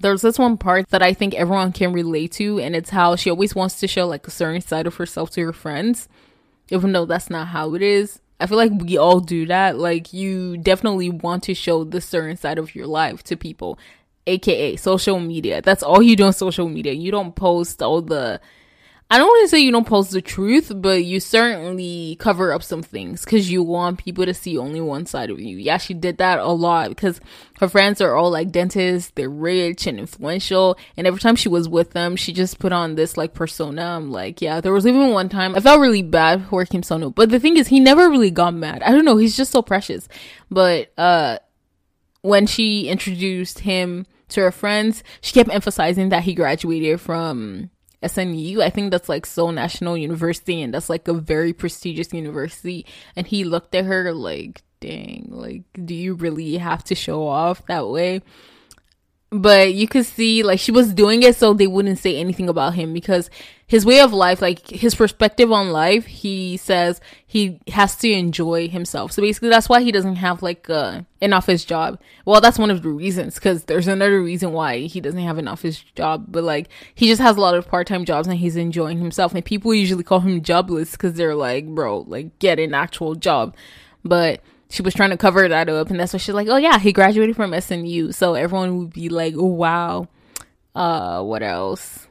[0.01, 3.31] there's this one part that I think everyone can relate to, and it's how she
[3.31, 6.09] always wants to show like a certain side of herself to her friends,
[6.71, 8.21] even though that's not how it is.
[8.39, 9.77] I feel like we all do that.
[9.77, 13.79] Like, you definitely want to show the certain side of your life to people
[14.27, 15.63] aka social media.
[15.63, 16.93] That's all you do on social media.
[16.93, 18.41] You don't post all the
[19.13, 22.63] I don't want to say you don't post the truth, but you certainly cover up
[22.63, 25.57] some things because you want people to see only one side of you.
[25.57, 27.21] Yeah, she did that a lot because
[27.59, 31.69] her friends are all like dentists, they're rich and influential, and every time she was
[31.69, 33.83] with them, she just put on this like persona.
[33.83, 37.11] I'm like, yeah, there was even one time I felt really bad for Kim Seon-ho,
[37.11, 38.81] but the thing is, he never really got mad.
[38.85, 40.07] I don't know, he's just so precious.
[40.53, 41.39] But uh,
[42.23, 47.71] when she introduced him to her friends, she kept emphasizing that he graduated from
[48.03, 48.63] SNU.
[48.63, 52.87] I think that's like Seoul National University and that's like a very prestigious university.
[53.17, 57.67] And he looked at her like, dang, like, do you really have to show off
[57.67, 58.23] that way?
[59.31, 62.75] but you could see like she was doing it so they wouldn't say anything about
[62.75, 63.31] him because
[63.71, 68.67] his way of life like his perspective on life he says he has to enjoy
[68.67, 69.13] himself.
[69.13, 72.01] So basically that's why he doesn't have like uh, an office job.
[72.25, 75.47] Well that's one of the reasons because there's another reason why he doesn't have an
[75.47, 78.99] office job but like he just has a lot of part-time jobs and he's enjoying
[78.99, 79.33] himself.
[79.33, 83.55] And people usually call him jobless because they're like bro like get an actual job.
[84.05, 86.79] But she was trying to cover that up, and that's why she's like, "Oh yeah,
[86.79, 90.09] he graduated from SNU," so everyone would be like, "Wow."
[90.77, 92.07] Uh, what else?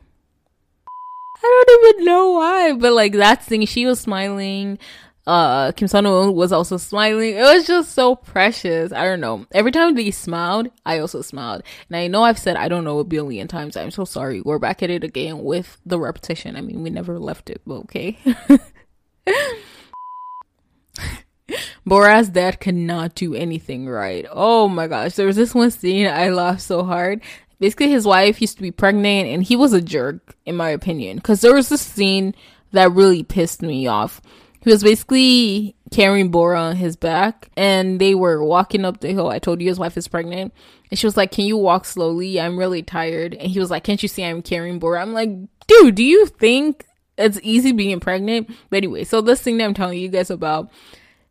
[1.41, 4.77] I don't even know why, but like that thing, she was smiling.
[5.25, 7.35] Uh, Kim Seon-ho was also smiling.
[7.35, 8.91] It was just so precious.
[8.91, 9.45] I don't know.
[9.51, 11.61] Every time they smiled, I also smiled.
[11.87, 13.77] And I know I've said I don't know a billion times.
[13.77, 14.41] I'm so sorry.
[14.41, 16.55] We're back at it again with the repetition.
[16.55, 18.17] I mean, we never left it, but okay.
[21.85, 24.25] Bora's dad cannot do anything right.
[24.31, 25.15] Oh my gosh.
[25.15, 27.21] There was this one scene I laughed so hard.
[27.59, 31.17] Basically, his wife used to be pregnant and he was a jerk, in my opinion.
[31.17, 32.33] Because there was this scene
[32.71, 34.21] that really pissed me off.
[34.61, 39.29] He was basically carrying Bora on his back and they were walking up the hill.
[39.29, 40.53] I told you his wife is pregnant.
[40.89, 42.39] And she was like, Can you walk slowly?
[42.39, 43.33] I'm really tired.
[43.35, 45.01] And he was like, Can't you see I'm carrying Bora?
[45.01, 45.29] I'm like,
[45.67, 46.85] Dude, do you think
[47.17, 48.49] it's easy being pregnant?
[48.69, 50.71] But anyway, so this thing that I'm telling you guys about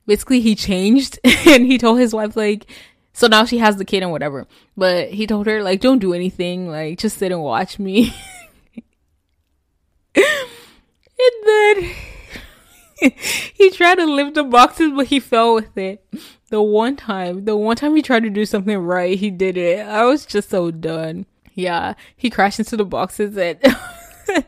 [0.06, 2.66] basically he changed and he told his wife like
[3.18, 4.46] so now she has the kid and whatever.
[4.76, 6.68] But he told her like don't do anything.
[6.68, 8.14] Like just sit and watch me.
[11.20, 11.94] And then
[13.54, 16.04] he tried to lift the boxes but he fell with it.
[16.50, 19.80] The one time the one time he tried to do something right he did it.
[19.80, 21.26] I was just so done.
[21.54, 23.58] Yeah he crashed into the boxes and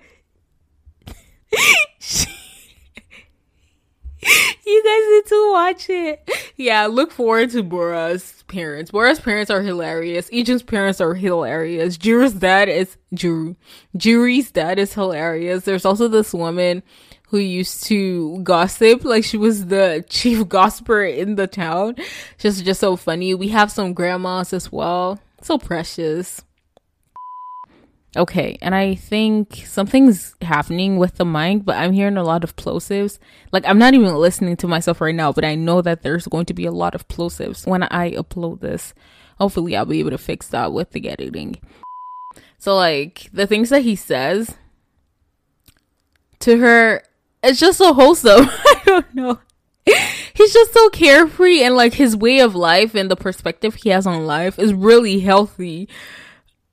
[4.71, 6.53] you guys need to watch it.
[6.57, 8.91] Yeah, look forward to Bora's parents.
[8.91, 10.29] Bora's parents are hilarious.
[10.31, 11.97] Ijin's parents are hilarious.
[11.97, 13.57] Jiru's dad is Jiru.
[13.97, 15.65] Juri's dad is hilarious.
[15.65, 16.83] There's also this woman
[17.29, 21.97] who used to gossip like she was the chief gossiper in the town.
[22.39, 23.35] Just just so funny.
[23.35, 25.21] We have some grandmas as well.
[25.43, 26.43] So precious.
[28.17, 32.57] Okay, and I think something's happening with the mic, but I'm hearing a lot of
[32.57, 33.21] plosives.
[33.53, 36.47] Like I'm not even listening to myself right now, but I know that there's going
[36.47, 38.95] to be a lot of plosives when I upload this.
[39.39, 41.61] Hopefully I'll be able to fix that with the editing.
[42.59, 44.57] So like the things that he says
[46.41, 47.03] to her,
[47.45, 48.49] it's just so wholesome.
[48.51, 49.39] I don't know.
[50.35, 54.07] He's just so carefree and like his way of life and the perspective he has
[54.07, 55.89] on life is really healthy.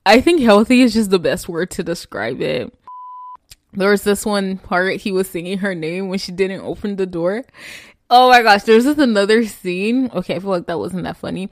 [0.08, 2.74] I think healthy is just the best word to describe it.
[3.74, 7.06] There was this one part he was singing her name when she didn't open the
[7.06, 7.44] door.
[8.10, 10.10] Oh my gosh, there's this another scene.
[10.14, 11.50] Okay, I feel like that wasn't that funny.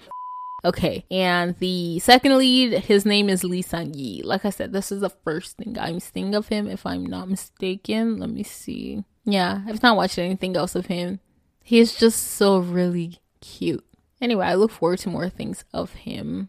[0.63, 4.23] Okay, and the second lead, his name is Lee Sang Yi.
[4.23, 7.27] Like I said, this is the first thing I'm seeing of him, if I'm not
[7.27, 8.19] mistaken.
[8.19, 9.03] Let me see.
[9.25, 11.19] Yeah, I've not watched anything else of him.
[11.61, 13.83] He's just so really cute.
[14.21, 16.47] Anyway, I look forward to more things of him.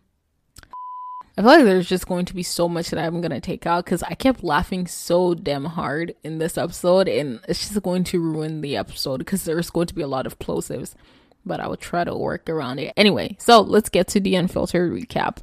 [1.39, 3.85] I feel like there's just going to be so much that I'm gonna take out
[3.85, 8.21] because I kept laughing so damn hard in this episode, and it's just going to
[8.21, 10.95] ruin the episode because there's going to be a lot of plosives.
[11.45, 12.95] But I will try to work around it.
[12.97, 15.39] Anyway, so let's get to the unfiltered recap.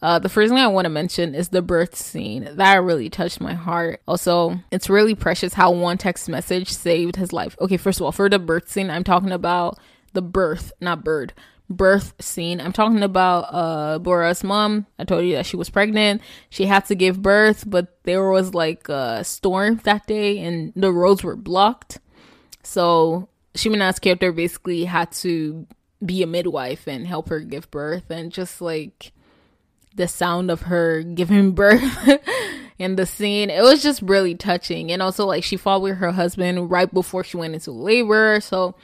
[0.00, 2.46] Uh, the first thing I want to mention is the birth scene.
[2.52, 4.00] That really touched my heart.
[4.06, 7.56] Also, it's really precious how one text message saved his life.
[7.60, 9.78] Okay, first of all, for the birth scene, I'm talking about
[10.12, 11.32] the birth, not bird
[11.70, 12.60] birth scene.
[12.60, 14.86] I'm talking about uh Bora's mom.
[14.98, 16.22] I told you that she was pregnant.
[16.50, 20.92] She had to give birth, but there was like a storm that day and the
[20.92, 21.98] roads were blocked.
[22.62, 25.66] So Shin Min-a's character basically had to
[26.04, 29.12] be a midwife and help her give birth and just like
[29.94, 32.08] the sound of her giving birth
[32.78, 36.12] in the scene it was just really touching and also like she fought with her
[36.12, 38.76] husband right before she went into labor so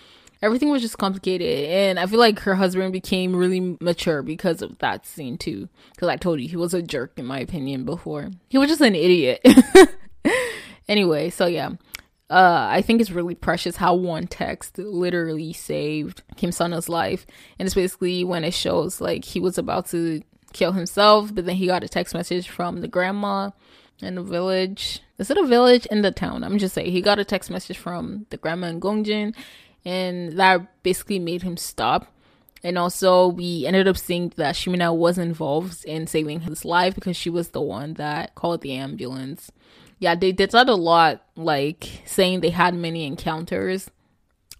[0.45, 4.79] everything was just complicated and i feel like her husband became really mature because of
[4.79, 8.31] that scene too because i told you he was a jerk in my opinion before
[8.49, 9.41] he was just an idiot
[10.89, 11.71] anyway so yeah
[12.31, 17.27] uh, I think it's really precious how one text literally saved Kim Seon-ho's life.
[17.59, 20.23] And it's basically when it shows like he was about to
[20.55, 23.51] kill himself, but then he got a text message from the grandma
[24.01, 25.01] in the village.
[25.19, 26.43] Is it a village in the town?
[26.43, 29.35] I'm just saying he got a text message from the grandma in Gongjin
[29.85, 32.07] and that basically made him stop.
[32.63, 36.95] And also, we ended up seeing that Shin Min-a was involved in saving his life
[36.95, 39.53] because she was the one that called the ambulance.
[39.99, 43.91] Yeah, they did that a lot, like saying they had many encounters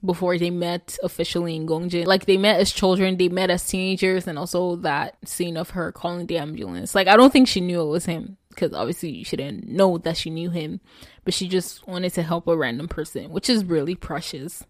[0.05, 2.07] before they met officially in Gongjin.
[2.07, 5.91] Like they met as children, they met as teenagers, and also that scene of her
[5.91, 6.95] calling the ambulance.
[6.95, 10.19] Like I don't think she knew it was him because obviously she didn't know that
[10.19, 10.81] she knew him,
[11.25, 14.63] but she just wanted to help a random person, which is really precious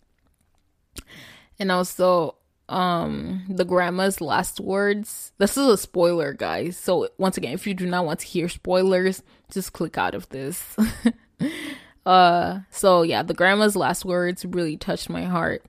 [1.58, 2.36] and also
[2.68, 6.76] um the grandma's last words this is a spoiler guys.
[6.76, 10.28] So once again if you do not want to hear spoilers just click out of
[10.30, 10.76] this.
[12.06, 15.64] Uh so yeah the grandma's last words really touched my heart.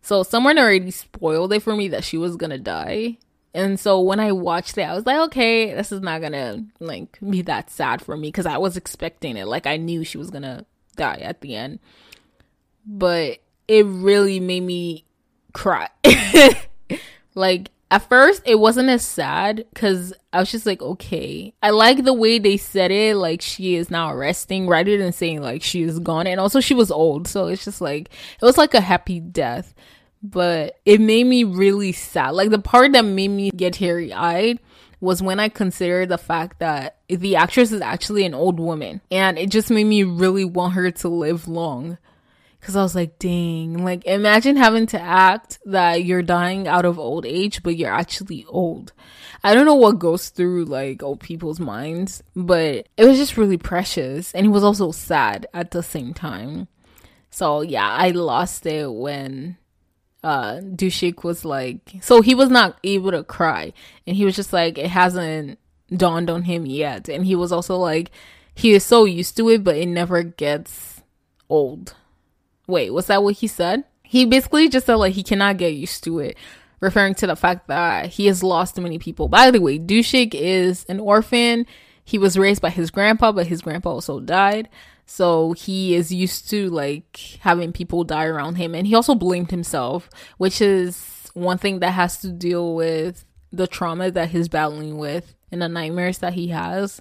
[0.00, 3.18] So someone already spoiled it for me that she was gonna die.
[3.52, 7.18] And so when i watched it i was like okay this is not gonna like
[7.20, 9.46] be that sad for me because i was expecting it.
[9.46, 10.64] Like i knew she was gonna
[10.96, 11.78] die at the end.
[12.86, 15.04] But it really made me
[15.52, 15.88] cry.
[17.36, 21.54] like at first it wasn't as sad because I was just like, okay.
[21.62, 25.40] I like the way they said it, like she is now resting rather than saying
[25.40, 26.26] like she is gone.
[26.26, 29.72] And also she was old, so it's just like it was like a happy death.
[30.20, 32.30] But it made me really sad.
[32.30, 34.58] Like the part that made me get teary eyed
[35.00, 39.00] was when I considered the fact that the actress is actually an old woman.
[39.12, 41.98] And it just made me really want her to live long.
[42.60, 46.98] Cause I was like, dang, like imagine having to act that you're dying out of
[46.98, 48.92] old age, but you're actually old.
[49.42, 53.56] I don't know what goes through like old people's minds, but it was just really
[53.56, 54.34] precious.
[54.34, 56.68] And he was also sad at the same time.
[57.30, 59.56] So yeah, I lost it when
[60.22, 63.72] uh Dushik was like so he was not able to cry
[64.06, 65.58] and he was just like it hasn't
[65.96, 68.10] dawned on him yet and he was also like
[68.54, 71.00] he is so used to it but it never gets
[71.48, 71.94] old
[72.70, 73.84] Wait, was that what he said?
[74.02, 76.36] He basically just said like he cannot get used to it,
[76.80, 79.28] referring to the fact that he has lost many people.
[79.28, 81.66] By the way, Dushik is an orphan.
[82.04, 84.68] he was raised by his grandpa, but his grandpa also died.
[85.06, 88.74] So he is used to like having people die around him.
[88.74, 90.08] And he also blamed himself,
[90.38, 95.34] which is one thing that has to deal with the trauma that he's battling with
[95.50, 97.00] and the nightmares that he has.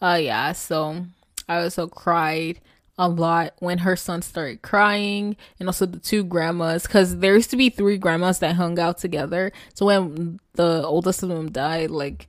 [0.00, 1.06] Uh yeah, so
[1.48, 2.60] I also cried
[2.98, 7.50] a lot when her son started crying and also the two grandmas because there used
[7.50, 9.52] to be three grandmas that hung out together.
[9.74, 12.26] So when the oldest of them died like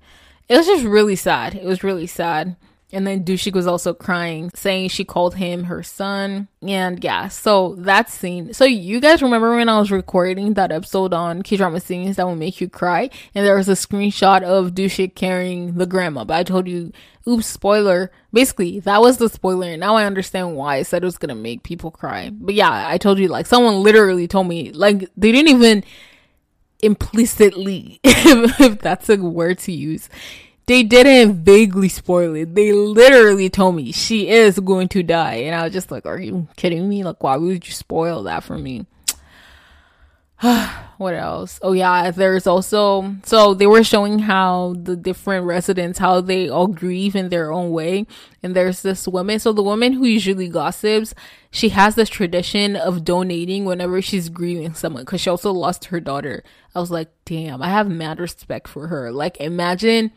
[0.47, 1.55] it was just really sad.
[1.55, 2.55] It was really sad
[2.91, 6.47] and then Dushik was also crying, saying she called him her son.
[6.61, 8.53] And yeah, so that scene.
[8.53, 12.25] So you guys remember when I was recording that episode on K drama scenes that
[12.25, 13.11] will make you cry?
[13.35, 16.23] And there was a screenshot of Dushik carrying the grandma.
[16.23, 16.91] But I told you,
[17.27, 18.11] oops, spoiler.
[18.33, 19.67] Basically, that was the spoiler.
[19.67, 22.31] And now I understand why I said it was gonna make people cry.
[22.31, 25.83] But yeah, I told you, like, someone literally told me, like, they didn't even
[26.81, 30.09] implicitly, if that's a word to use
[30.70, 32.53] they didn't vaguely spoil it.
[32.53, 35.38] They literally told me she is going to die.
[35.38, 37.03] And I was just like, are you kidding me?
[37.03, 38.86] Like, why would you spoil that for me?
[40.99, 41.59] what else?
[41.63, 46.67] Oh yeah, there's also so they were showing how the different residents how they all
[46.67, 48.05] grieve in their own way.
[48.43, 49.39] And there's this woman.
[49.39, 51.15] So the woman who usually gossips,
[51.49, 55.99] she has this tradition of donating whenever she's grieving someone because she also lost her
[55.99, 56.43] daughter.
[56.76, 59.11] I was like, damn, I have mad respect for her.
[59.11, 60.11] Like, imagine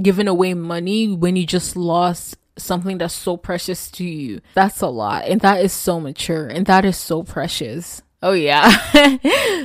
[0.00, 4.40] giving away money when you just lost something that's so precious to you.
[4.54, 5.24] That's a lot.
[5.26, 8.02] And that is so mature and that is so precious.
[8.20, 8.68] Oh yeah.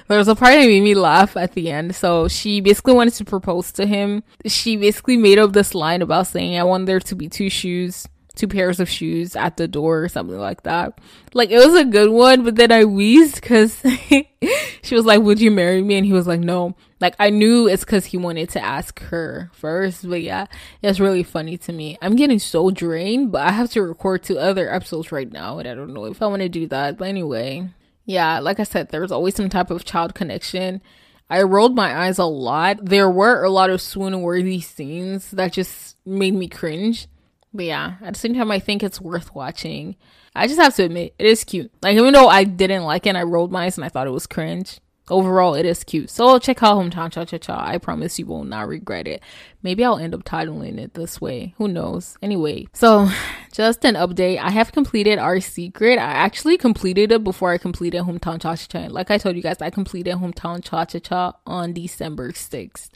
[0.08, 1.96] there was a part that made me laugh at the end.
[1.96, 4.24] So she basically wanted to propose to him.
[4.46, 8.08] She basically made up this line about saying, I want there to be two shoes
[8.36, 11.00] two pairs of shoes at the door or something like that.
[11.34, 13.82] Like it was a good one, but then I wheezed because
[14.82, 17.68] she was like, "Would you marry me?" And he was like, "No." Like I knew
[17.68, 20.48] it's because he wanted to ask her first, but yeah,
[20.82, 21.98] it's really funny to me.
[22.02, 25.68] I'm getting so drained, but I have to record two other episodes right now, and
[25.68, 26.98] I don't know if I want to do that.
[26.98, 27.70] But anyway,
[28.06, 30.82] yeah, like I said, there's always some type of child connection.
[31.30, 32.78] I rolled my eyes a lot.
[32.84, 37.08] There were a lot of swoon worthy scenes that just made me cringe
[37.54, 39.96] but yeah, at the same time, I think it's worth watching.
[40.36, 41.72] I just have to admit, it is cute.
[41.82, 44.08] Like, even though I didn't like it and I rolled my eyes and I thought
[44.08, 44.80] it was cringe,
[45.10, 46.10] overall, it is cute.
[46.10, 47.64] So check out Hometown Cha Cha Cha.
[47.64, 49.22] I promise you will not regret it.
[49.62, 51.54] Maybe I'll end up titling it this way.
[51.58, 52.18] Who knows?
[52.22, 53.10] Anyway, so
[53.52, 54.40] just an update.
[54.40, 56.00] I have completed Our Secret.
[56.00, 58.88] I actually completed it before I completed Hometown Cha Cha Cha.
[58.88, 62.90] Like I told you guys, I completed Hometown Cha Cha Cha on December 6th.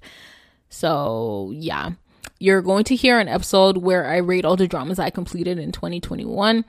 [0.69, 1.91] So, yeah
[2.39, 5.71] you're going to hear an episode where I rate all the dramas I completed in
[5.71, 6.65] 2021.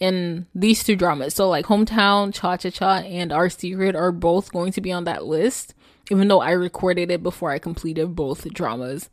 [0.00, 4.50] And these two dramas, so like Hometown, Cha Cha Cha, and Our Secret, are both
[4.50, 5.74] going to be on that list,
[6.10, 9.10] even though I recorded it before I completed both dramas.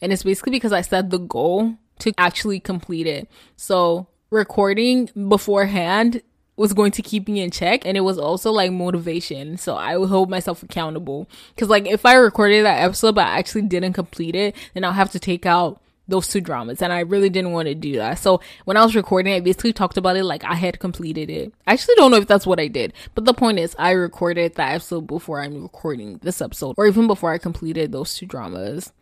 [0.00, 3.30] And it's basically because I set the goal to actually complete it.
[3.56, 6.22] So recording beforehand
[6.56, 9.56] was going to keep me in check and it was also like motivation.
[9.56, 11.28] So i would hold myself accountable.
[11.54, 14.92] Because like if i recorded that episode but i actually didn't complete it then i'll
[14.92, 18.18] have to take out those two dramas and i really didn't want to do that.
[18.18, 21.52] So when i was recording i basically talked about it like i had completed it.
[21.66, 24.54] I actually don't know if that's what i did but the point is i recorded
[24.54, 28.92] that episode before i'm recording this episode or even before i completed those two dramas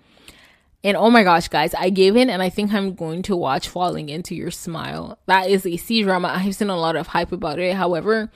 [0.84, 3.68] and oh my gosh, guys, I gave in and I think I'm going to watch
[3.68, 5.18] Falling Into Your Smile.
[5.26, 6.28] That is a C drama.
[6.28, 7.76] I have seen a lot of hype about it.
[7.76, 8.30] However,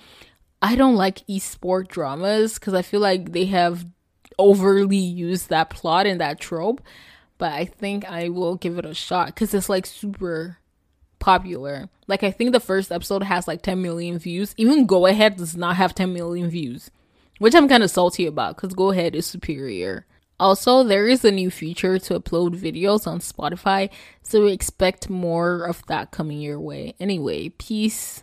[0.62, 3.84] I don't like esport dramas because I feel like they have
[4.38, 6.80] overly used that plot and that trope.
[7.38, 10.59] But I think I will give it a shot because it's like super
[11.18, 11.88] popular.
[12.07, 14.55] Like, I think the first episode has like 10 million views.
[14.57, 16.90] Even Go Ahead does not have 10 million views,
[17.38, 20.07] which I'm kind of salty about because Go Ahead is superior.
[20.39, 23.89] Also, there is a new feature to upload videos on Spotify,
[24.22, 26.95] so we expect more of that coming your way.
[27.01, 28.22] Anyway, peace.